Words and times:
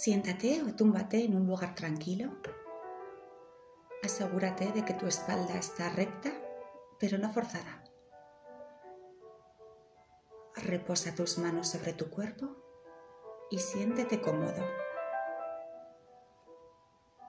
Siéntate 0.00 0.62
o 0.62 0.76
túmbate 0.76 1.24
en 1.24 1.34
un 1.34 1.48
lugar 1.48 1.74
tranquilo. 1.74 2.30
Asegúrate 4.04 4.70
de 4.70 4.84
que 4.84 4.94
tu 4.94 5.08
espalda 5.08 5.58
está 5.58 5.90
recta, 5.90 6.30
pero 7.00 7.18
no 7.18 7.32
forzada. 7.32 7.82
Reposa 10.54 11.16
tus 11.16 11.38
manos 11.38 11.70
sobre 11.70 11.94
tu 11.94 12.10
cuerpo 12.10 12.46
y 13.50 13.58
siéntete 13.58 14.20
cómodo. 14.20 14.64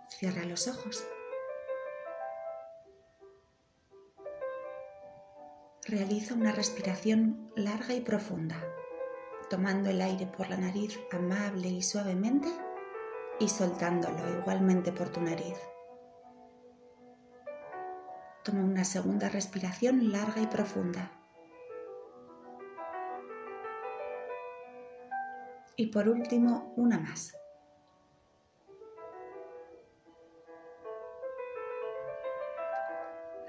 Cierra 0.09 0.45
los 0.45 0.67
ojos. 0.67 1.03
Realiza 5.87 6.35
una 6.35 6.51
respiración 6.51 7.51
larga 7.55 7.95
y 7.95 8.01
profunda, 8.01 8.63
tomando 9.49 9.89
el 9.89 10.01
aire 10.01 10.27
por 10.27 10.49
la 10.49 10.57
nariz 10.57 10.99
amable 11.11 11.67
y 11.67 11.81
suavemente 11.81 12.49
y 13.39 13.49
soltándolo 13.49 14.39
igualmente 14.39 14.91
por 14.91 15.09
tu 15.09 15.21
nariz. 15.21 15.57
Toma 18.43 18.63
una 18.63 18.83
segunda 18.83 19.29
respiración 19.29 20.11
larga 20.11 20.41
y 20.41 20.47
profunda. 20.47 21.11
Y 25.75 25.87
por 25.87 26.09
último, 26.09 26.73
una 26.75 26.99
más. 26.99 27.35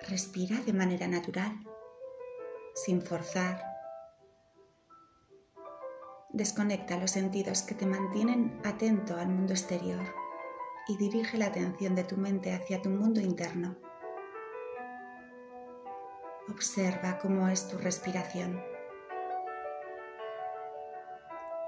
Respira 0.08 0.56
de 0.60 0.72
manera 0.72 1.08
natural, 1.08 1.52
sin 2.74 3.02
forzar. 3.02 3.69
Desconecta 6.40 6.96
los 6.96 7.10
sentidos 7.10 7.60
que 7.60 7.74
te 7.74 7.84
mantienen 7.84 8.58
atento 8.64 9.14
al 9.18 9.28
mundo 9.28 9.52
exterior 9.52 10.00
y 10.88 10.96
dirige 10.96 11.36
la 11.36 11.48
atención 11.48 11.94
de 11.94 12.02
tu 12.02 12.16
mente 12.16 12.54
hacia 12.54 12.80
tu 12.80 12.88
mundo 12.88 13.20
interno. 13.20 13.76
Observa 16.48 17.18
cómo 17.18 17.46
es 17.48 17.68
tu 17.68 17.76
respiración, 17.76 18.58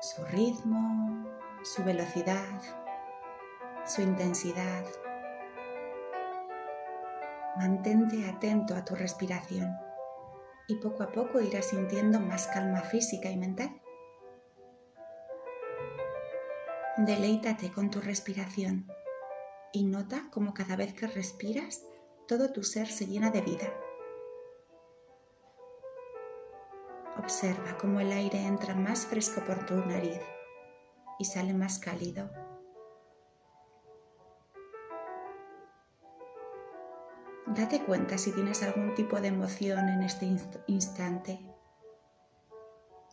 su 0.00 0.24
ritmo, 0.24 1.28
su 1.62 1.84
velocidad, 1.84 2.62
su 3.84 4.00
intensidad. 4.00 4.86
Mantente 7.58 8.27
atento 8.27 8.75
a 8.75 8.86
tu 8.86 8.94
respiración 8.94 9.70
y 10.66 10.77
poco 10.77 11.02
a 11.02 11.12
poco 11.12 11.42
irás 11.42 11.66
sintiendo 11.66 12.20
más 12.20 12.47
calma 12.47 12.80
física 12.80 13.28
y 13.28 13.36
mental. 13.36 13.81
Deleítate 17.05 17.72
con 17.72 17.91
tu 17.91 18.00
respiración 18.00 18.86
y 19.72 19.83
nota 19.83 20.28
cómo 20.31 20.55
cada 20.55 20.77
vez 20.77 20.95
que 20.95 21.09
respiras 21.09 21.83
todo 22.28 22.53
tu 22.53 22.62
ser 22.62 22.86
se 22.86 23.09
llena 23.09 23.33
de 23.33 23.41
vida. 23.41 23.75
Observa 27.19 27.77
cómo 27.77 27.98
el 27.98 28.12
aire 28.12 28.47
entra 28.47 28.77
más 28.77 29.05
fresco 29.05 29.44
por 29.44 29.67
tu 29.67 29.75
nariz 29.75 30.20
y 31.19 31.25
sale 31.25 31.55
más 31.55 31.81
cálido. 31.81 32.31
Date 37.48 37.83
cuenta 37.84 38.16
si 38.16 38.31
tienes 38.31 38.62
algún 38.62 38.94
tipo 38.94 39.20
de 39.20 39.27
emoción 39.27 39.89
en 39.89 40.05
este 40.05 40.28
instante. 40.69 41.41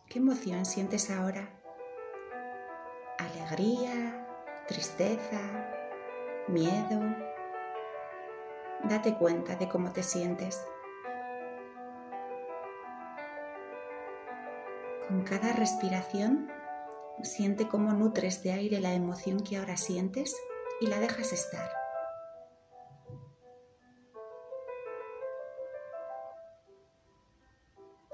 ¿Qué 0.08 0.20
emoción 0.20 0.64
sientes 0.64 1.10
ahora? 1.10 1.59
¿Alegría? 3.20 4.26
¿Tristeza? 4.66 5.42
¿Miedo? 6.48 7.00
Date 8.84 9.14
cuenta 9.18 9.56
de 9.56 9.68
cómo 9.68 9.92
te 9.92 10.02
sientes. 10.02 10.64
Con 15.06 15.22
cada 15.24 15.52
respiración, 15.52 16.50
siente 17.22 17.68
cómo 17.68 17.92
nutres 17.92 18.42
de 18.42 18.52
aire 18.52 18.80
la 18.80 18.94
emoción 18.94 19.40
que 19.40 19.58
ahora 19.58 19.76
sientes 19.76 20.34
y 20.80 20.86
la 20.86 20.98
dejas 20.98 21.34
estar. 21.34 21.70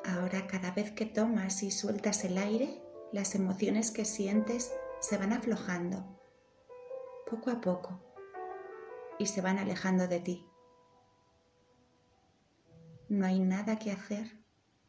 Ahora 0.04 0.48
cada 0.48 0.72
vez 0.72 0.90
que 0.90 1.06
tomas 1.06 1.62
y 1.62 1.70
sueltas 1.70 2.24
el 2.24 2.38
aire, 2.38 2.82
las 3.12 3.36
emociones 3.36 3.92
que 3.92 4.04
sientes 4.04 4.72
se 5.08 5.18
van 5.18 5.32
aflojando 5.32 6.18
poco 7.30 7.50
a 7.50 7.60
poco 7.60 8.00
y 9.20 9.26
se 9.26 9.40
van 9.40 9.56
alejando 9.56 10.08
de 10.08 10.18
ti. 10.18 10.50
No 13.08 13.24
hay 13.24 13.38
nada 13.38 13.78
que 13.78 13.92
hacer 13.92 14.36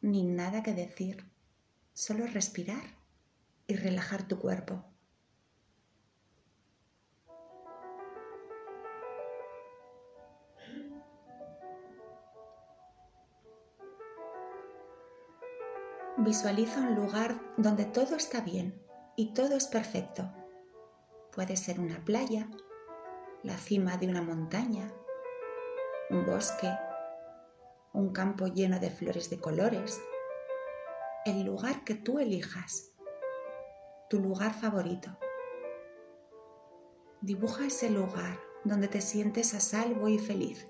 ni 0.00 0.24
nada 0.24 0.64
que 0.64 0.74
decir 0.74 1.30
solo 1.92 2.26
respirar 2.26 2.82
y 3.68 3.76
relajar 3.76 4.26
tu 4.26 4.40
cuerpo. 4.40 4.84
Visualiza 16.16 16.80
un 16.80 16.96
lugar 16.96 17.40
donde 17.56 17.84
todo 17.84 18.16
está 18.16 18.40
bien 18.40 18.87
y 19.18 19.34
todo 19.34 19.56
es 19.56 19.66
perfecto. 19.66 20.30
Puede 21.32 21.56
ser 21.56 21.80
una 21.80 22.04
playa, 22.04 22.48
la 23.42 23.56
cima 23.56 23.96
de 23.96 24.06
una 24.06 24.22
montaña, 24.22 24.92
un 26.08 26.24
bosque, 26.24 26.70
un 27.92 28.12
campo 28.12 28.46
lleno 28.46 28.78
de 28.78 28.90
flores 28.90 29.28
de 29.28 29.40
colores, 29.40 30.00
el 31.26 31.42
lugar 31.42 31.82
que 31.82 31.96
tú 31.96 32.20
elijas, 32.20 32.92
tu 34.08 34.20
lugar 34.20 34.54
favorito. 34.54 35.10
Dibuja 37.20 37.66
ese 37.66 37.90
lugar 37.90 38.38
donde 38.62 38.86
te 38.86 39.00
sientes 39.00 39.52
a 39.52 39.58
salvo 39.58 40.06
y 40.06 40.20
feliz, 40.20 40.68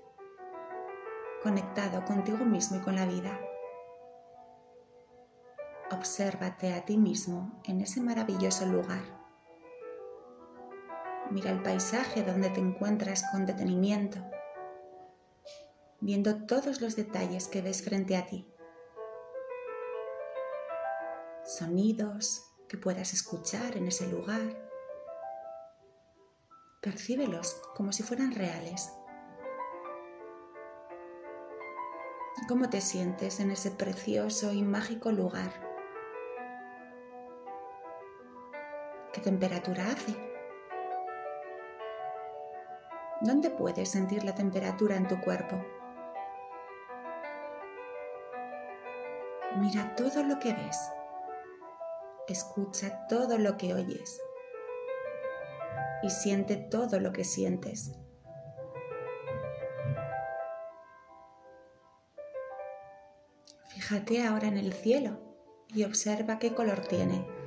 conectado 1.43 2.03
contigo 2.03 2.43
mismo 2.45 2.77
y 2.77 2.81
con 2.81 2.95
la 2.95 3.05
vida. 3.05 3.39
Obsérvate 5.91 6.73
a 6.73 6.85
ti 6.85 6.97
mismo 6.97 7.61
en 7.65 7.81
ese 7.81 8.01
maravilloso 8.01 8.65
lugar. 8.65 9.03
Mira 11.31 11.51
el 11.51 11.61
paisaje 11.61 12.23
donde 12.23 12.49
te 12.49 12.59
encuentras 12.59 13.23
con 13.31 13.45
detenimiento, 13.45 14.19
viendo 15.99 16.45
todos 16.45 16.81
los 16.81 16.95
detalles 16.95 17.47
que 17.47 17.61
ves 17.61 17.83
frente 17.83 18.17
a 18.17 18.25
ti 18.25 18.47
sonidos 21.49 22.45
que 22.67 22.77
puedas 22.77 23.13
escuchar 23.13 23.75
en 23.75 23.87
ese 23.87 24.07
lugar. 24.07 24.69
Percíbelos 26.81 27.59
como 27.75 27.91
si 27.91 28.03
fueran 28.03 28.33
reales. 28.33 28.91
¿Cómo 32.47 32.69
te 32.69 32.81
sientes 32.81 33.39
en 33.39 33.51
ese 33.51 33.71
precioso 33.71 34.53
y 34.53 34.61
mágico 34.61 35.11
lugar? 35.11 35.68
¿Qué 39.19 39.25
temperatura 39.25 39.85
hace? 39.91 40.15
¿Dónde 43.19 43.49
puedes 43.49 43.91
sentir 43.91 44.23
la 44.23 44.33
temperatura 44.33 44.95
en 44.95 45.09
tu 45.09 45.19
cuerpo? 45.19 45.61
Mira 49.57 49.93
todo 49.97 50.23
lo 50.23 50.39
que 50.39 50.53
ves. 50.53 50.79
Escucha 52.29 53.07
todo 53.09 53.37
lo 53.37 53.57
que 53.57 53.73
oyes 53.73 54.21
y 56.01 56.09
siente 56.09 56.55
todo 56.55 57.01
lo 57.01 57.11
que 57.11 57.25
sientes. 57.25 57.91
Fíjate 63.67 64.25
ahora 64.25 64.47
en 64.47 64.57
el 64.57 64.71
cielo 64.71 65.19
y 65.67 65.83
observa 65.83 66.39
qué 66.39 66.55
color 66.55 66.79
tiene. 66.87 67.38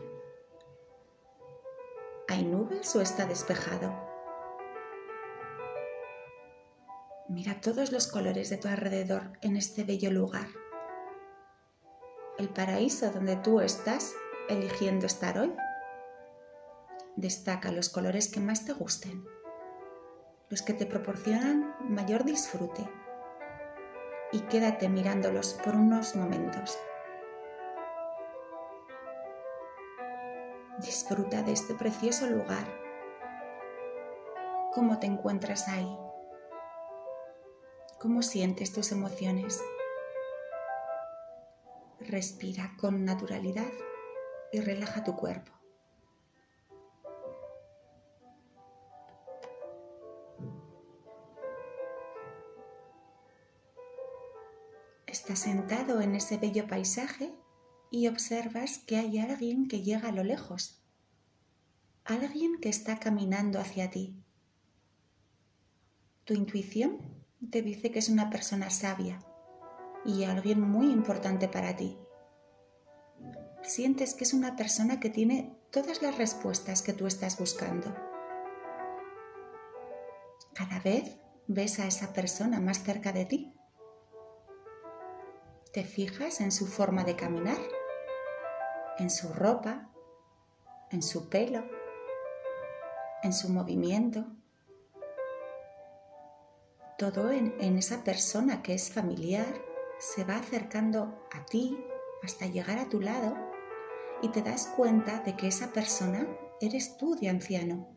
¿Hay 2.72 2.78
nubes 2.78 2.96
o 2.96 3.02
está 3.02 3.26
despejado? 3.26 3.92
Mira 7.28 7.60
todos 7.60 7.92
los 7.92 8.06
colores 8.06 8.48
de 8.48 8.56
tu 8.56 8.68
alrededor 8.68 9.32
en 9.42 9.56
este 9.56 9.84
bello 9.84 10.10
lugar. 10.10 10.46
El 12.38 12.48
paraíso 12.48 13.10
donde 13.10 13.36
tú 13.36 13.60
estás 13.60 14.14
eligiendo 14.48 15.06
estar 15.06 15.38
hoy? 15.38 15.52
Destaca 17.16 17.72
los 17.72 17.90
colores 17.90 18.30
que 18.30 18.40
más 18.40 18.64
te 18.64 18.72
gusten, 18.72 19.22
los 20.48 20.62
que 20.62 20.72
te 20.72 20.86
proporcionan 20.86 21.74
mayor 21.80 22.24
disfrute 22.24 22.88
y 24.32 24.40
quédate 24.40 24.88
mirándolos 24.88 25.54
por 25.62 25.74
unos 25.74 26.16
momentos. 26.16 26.78
Disfruta 30.82 31.42
de 31.42 31.52
este 31.52 31.74
precioso 31.74 32.26
lugar 32.26 32.66
cómo 34.72 34.98
te 34.98 35.06
encuentras 35.06 35.68
ahí. 35.68 35.96
¿Cómo 38.00 38.22
sientes 38.22 38.72
tus 38.72 38.90
emociones? 38.90 39.62
Respira 42.00 42.72
con 42.80 43.04
naturalidad 43.04 43.70
y 44.50 44.60
relaja 44.60 45.04
tu 45.04 45.14
cuerpo. 45.14 45.52
Estás 55.06 55.38
sentado 55.38 56.00
en 56.00 56.16
ese 56.16 56.38
bello 56.38 56.66
paisaje 56.66 57.32
y 57.92 58.08
observas 58.08 58.78
que 58.78 58.96
hay 58.96 59.18
alguien 59.18 59.68
que 59.68 59.82
llega 59.82 60.08
a 60.08 60.12
lo 60.12 60.24
lejos, 60.24 60.82
alguien 62.04 62.58
que 62.58 62.70
está 62.70 62.98
caminando 62.98 63.60
hacia 63.60 63.90
ti. 63.90 64.16
Tu 66.24 66.32
intuición 66.32 66.98
te 67.50 67.60
dice 67.60 67.92
que 67.92 67.98
es 67.98 68.08
una 68.08 68.30
persona 68.30 68.70
sabia 68.70 69.22
y 70.06 70.24
alguien 70.24 70.62
muy 70.62 70.90
importante 70.90 71.48
para 71.48 71.76
ti. 71.76 71.98
Sientes 73.62 74.14
que 74.14 74.24
es 74.24 74.32
una 74.32 74.56
persona 74.56 74.98
que 74.98 75.10
tiene 75.10 75.54
todas 75.70 76.00
las 76.00 76.16
respuestas 76.16 76.80
que 76.80 76.94
tú 76.94 77.06
estás 77.06 77.38
buscando. 77.38 77.94
Cada 80.54 80.80
vez 80.80 81.18
ves 81.46 81.78
a 81.78 81.86
esa 81.86 82.14
persona 82.14 82.58
más 82.58 82.82
cerca 82.82 83.12
de 83.12 83.26
ti. 83.26 83.54
Te 85.74 85.84
fijas 85.84 86.40
en 86.40 86.52
su 86.52 86.66
forma 86.66 87.04
de 87.04 87.16
caminar 87.16 87.58
en 88.98 89.10
su 89.10 89.32
ropa, 89.32 89.88
en 90.90 91.02
su 91.02 91.28
pelo, 91.28 91.64
en 93.22 93.32
su 93.32 93.48
movimiento. 93.48 94.24
Todo 96.98 97.30
en, 97.32 97.52
esa 97.78 98.04
persona 98.04 98.62
que 98.62 98.74
es 98.74 98.92
familiar 98.92 99.46
se 99.98 100.24
va 100.24 100.36
acercando 100.36 101.26
a 101.32 101.44
ti 101.46 101.78
hasta 102.22 102.46
llegar 102.46 102.78
a 102.78 102.88
tu 102.88 103.00
lado 103.00 103.36
y 104.20 104.28
te 104.28 104.42
das 104.42 104.68
cuenta 104.76 105.20
de 105.20 105.36
que 105.36 105.48
esa 105.48 105.72
persona 105.72 106.26
eres 106.60 106.96
tú 106.96 107.16
de 107.16 107.28
anciano. 107.28 107.88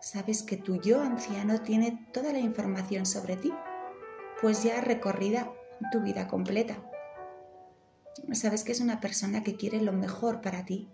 Sabes 0.00 0.42
que 0.42 0.56
tu 0.56 0.80
yo 0.80 1.00
anciano 1.00 1.60
tiene 1.60 2.08
toda 2.12 2.32
la 2.32 2.38
información 2.38 3.06
sobre 3.06 3.36
ti, 3.36 3.52
pues 4.40 4.62
ya 4.62 4.78
ha 4.78 4.80
recorrido 4.80 5.56
tu 5.92 6.00
vida 6.00 6.26
completa 6.26 6.76
sabes 8.32 8.64
que 8.64 8.72
es 8.72 8.80
una 8.80 9.00
persona 9.00 9.42
que 9.42 9.56
quiere 9.56 9.80
lo 9.80 9.92
mejor 9.92 10.40
para 10.40 10.64
ti 10.64 10.88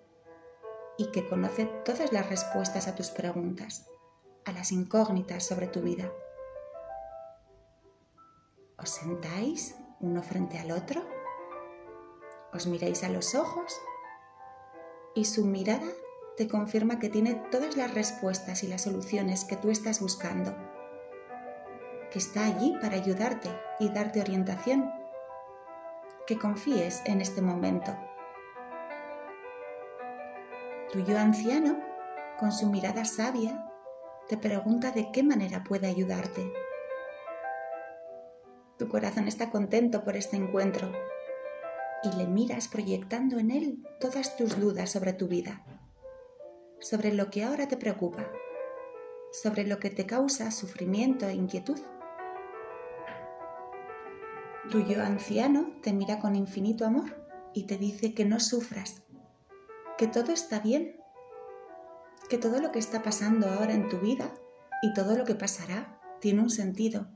y 0.96 1.10
que 1.10 1.26
conoce 1.28 1.66
todas 1.84 2.12
las 2.12 2.28
respuestas 2.28 2.88
a 2.88 2.94
tus 2.94 3.10
preguntas, 3.10 3.86
a 4.44 4.52
las 4.52 4.72
incógnitas 4.72 5.44
sobre 5.44 5.66
tu 5.66 5.80
vida. 5.80 6.10
¿Os 8.78 8.90
sentáis 8.90 9.76
uno 10.00 10.22
frente 10.22 10.58
al 10.58 10.70
otro? 10.70 11.04
¿Os 12.52 12.66
miráis 12.66 13.02
a 13.02 13.08
los 13.08 13.34
ojos? 13.34 13.74
Y 15.14 15.24
su 15.24 15.44
mirada 15.44 15.88
te 16.36 16.48
confirma 16.48 16.98
que 16.98 17.08
tiene 17.08 17.34
todas 17.50 17.76
las 17.76 17.94
respuestas 17.94 18.62
y 18.64 18.68
las 18.68 18.82
soluciones 18.82 19.44
que 19.44 19.56
tú 19.56 19.70
estás 19.70 20.00
buscando, 20.00 20.54
que 22.10 22.18
está 22.18 22.44
allí 22.44 22.76
para 22.80 22.96
ayudarte 22.96 23.48
y 23.78 23.88
darte 23.88 24.20
orientación 24.20 24.90
que 26.26 26.38
confíes 26.38 27.02
en 27.06 27.20
este 27.20 27.42
momento. 27.42 27.96
Tu 30.92 31.00
yo 31.04 31.18
anciano, 31.18 31.78
con 32.38 32.52
su 32.52 32.68
mirada 32.68 33.04
sabia, 33.04 33.70
te 34.28 34.36
pregunta 34.36 34.90
de 34.90 35.10
qué 35.12 35.22
manera 35.22 35.64
puede 35.64 35.86
ayudarte. 35.86 36.52
Tu 38.78 38.88
corazón 38.88 39.28
está 39.28 39.50
contento 39.50 40.02
por 40.02 40.16
este 40.16 40.36
encuentro 40.36 40.90
y 42.02 42.16
le 42.16 42.26
miras 42.26 42.68
proyectando 42.68 43.38
en 43.38 43.50
él 43.50 43.86
todas 44.00 44.36
tus 44.36 44.58
dudas 44.58 44.90
sobre 44.90 45.12
tu 45.12 45.28
vida, 45.28 45.64
sobre 46.80 47.12
lo 47.12 47.30
que 47.30 47.44
ahora 47.44 47.68
te 47.68 47.76
preocupa, 47.76 48.30
sobre 49.32 49.64
lo 49.64 49.78
que 49.78 49.90
te 49.90 50.06
causa 50.06 50.50
sufrimiento 50.50 51.26
e 51.26 51.34
inquietud. 51.34 51.78
Tu 54.70 54.80
yo 54.80 55.02
anciano 55.02 55.72
te 55.82 55.92
mira 55.92 56.18
con 56.18 56.34
infinito 56.34 56.86
amor 56.86 57.14
y 57.52 57.64
te 57.64 57.76
dice 57.76 58.14
que 58.14 58.24
no 58.24 58.40
sufras, 58.40 59.02
que 59.98 60.06
todo 60.06 60.32
está 60.32 60.58
bien, 60.58 60.96
que 62.30 62.38
todo 62.38 62.60
lo 62.60 62.72
que 62.72 62.78
está 62.78 63.02
pasando 63.02 63.46
ahora 63.46 63.74
en 63.74 63.88
tu 63.88 63.98
vida 63.98 64.32
y 64.82 64.94
todo 64.94 65.16
lo 65.16 65.24
que 65.24 65.34
pasará 65.34 66.00
tiene 66.18 66.40
un 66.40 66.50
sentido 66.50 67.06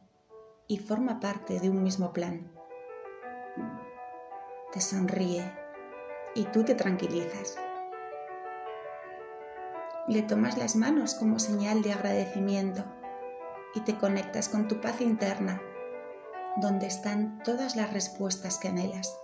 y 0.66 0.78
forma 0.78 1.20
parte 1.20 1.58
de 1.58 1.70
un 1.70 1.82
mismo 1.82 2.12
plan. 2.12 2.52
Te 4.72 4.82
sonríe 4.82 5.50
y 6.34 6.44
tú 6.44 6.64
te 6.64 6.74
tranquilizas. 6.74 7.56
Le 10.06 10.20
tomas 10.20 10.58
las 10.58 10.76
manos 10.76 11.14
como 11.14 11.38
señal 11.38 11.82
de 11.82 11.94
agradecimiento 11.94 12.84
y 13.74 13.80
te 13.80 13.96
conectas 13.96 14.50
con 14.50 14.68
tu 14.68 14.82
paz 14.82 15.00
interna 15.00 15.62
donde 16.60 16.86
están 16.86 17.42
todas 17.44 17.76
las 17.76 17.92
respuestas 17.92 18.58
que 18.58 18.68
anhelas. 18.68 19.16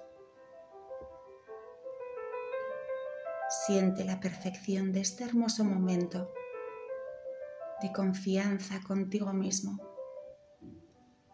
Siente 3.67 4.05
la 4.05 4.21
perfección 4.21 4.93
de 4.93 5.01
este 5.01 5.25
hermoso 5.25 5.65
momento 5.65 6.33
de 7.83 7.93
confianza 7.93 8.81
contigo 8.87 9.33
mismo, 9.33 9.81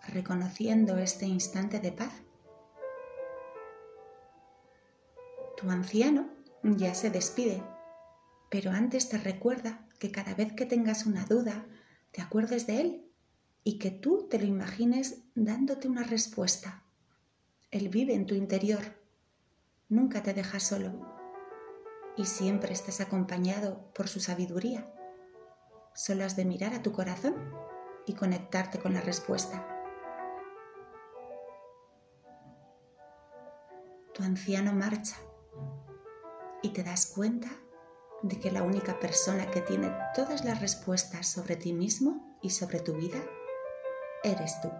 reconociendo 0.08 0.96
este 0.98 1.26
instante 1.26 1.80
de 1.80 1.92
paz. 1.92 2.12
Tu 5.56 5.70
anciano 5.70 6.30
ya 6.62 6.94
se 6.94 7.10
despide, 7.10 7.62
pero 8.50 8.70
antes 8.70 9.08
te 9.08 9.18
recuerda 9.18 9.86
que 9.98 10.10
cada 10.10 10.34
vez 10.34 10.54
que 10.54 10.64
tengas 10.64 11.04
una 11.04 11.26
duda, 11.26 11.66
te 12.10 12.22
acuerdes 12.22 12.66
de 12.66 12.80
él 12.80 13.09
y 13.64 13.78
que 13.78 13.90
tú 13.90 14.26
te 14.28 14.38
lo 14.38 14.46
imagines 14.46 15.22
dándote 15.34 15.88
una 15.88 16.02
respuesta. 16.02 16.82
Él 17.70 17.88
vive 17.88 18.14
en 18.14 18.26
tu 18.26 18.34
interior, 18.34 18.80
nunca 19.88 20.22
te 20.22 20.34
deja 20.34 20.60
solo 20.60 20.92
y 22.16 22.24
siempre 22.24 22.72
estás 22.72 23.00
acompañado 23.00 23.92
por 23.94 24.08
su 24.08 24.20
sabiduría. 24.20 24.92
Solo 25.94 26.24
has 26.24 26.36
de 26.36 26.44
mirar 26.44 26.74
a 26.74 26.82
tu 26.82 26.92
corazón 26.92 27.34
y 28.06 28.14
conectarte 28.14 28.78
con 28.78 28.94
la 28.94 29.00
respuesta. 29.00 29.66
Tu 34.14 34.22
anciano 34.22 34.72
marcha 34.72 35.16
y 36.62 36.70
te 36.70 36.82
das 36.82 37.06
cuenta 37.06 37.48
de 38.22 38.38
que 38.38 38.50
la 38.50 38.62
única 38.62 38.98
persona 38.98 39.50
que 39.50 39.60
tiene 39.60 39.94
todas 40.14 40.44
las 40.44 40.60
respuestas 40.60 41.26
sobre 41.26 41.56
ti 41.56 41.72
mismo 41.72 42.38
y 42.42 42.50
sobre 42.50 42.80
tu 42.80 42.94
vida 42.94 43.22
eres 44.22 44.60
tú. 44.60 44.70